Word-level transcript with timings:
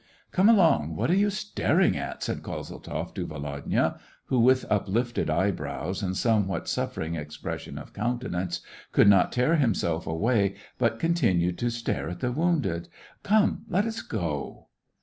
"Come 0.31 0.49
along; 0.49 0.95
what 0.95 1.11
are 1.11 1.15
you 1.15 1.29
staring 1.29 1.95
at 1.95 2.23
}"said 2.23 2.41
Kozeltzoff 2.41 3.13
to 3.13 3.27
Volodya, 3.27 3.99
who, 4.25 4.39
with 4.39 4.65
uplifted 4.67 5.29
eyebrows 5.29 6.01
and 6.01 6.17
somewhat 6.17 6.67
suffering 6.67 7.13
expression 7.13 7.77
of 7.77 7.93
counten 7.93 8.35
ance, 8.35 8.61
could 8.93 9.07
not 9.07 9.31
tear 9.31 9.57
himself 9.57 10.07
away, 10.07 10.55
but 10.79 10.97
continued 10.97 11.59
to 11.59 11.69
stare 11.69 12.09
at 12.09 12.19
the 12.19 12.31
wounded. 12.31 12.89
''Come, 13.23 13.59
let 13.69 13.85
us 13.85 14.01
go." 14.01 14.69